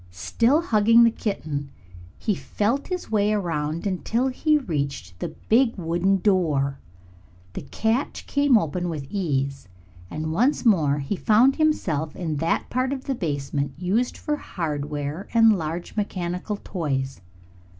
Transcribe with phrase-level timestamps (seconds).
[0.09, 1.69] Still hugging the kitten,
[2.17, 6.79] he felt his way around until he reached the big wooden door.
[7.53, 9.67] The catch came open with ease,
[10.09, 15.27] and once more he found himself in that part of the basement used for hardware
[15.35, 17.21] and large mechanical toys.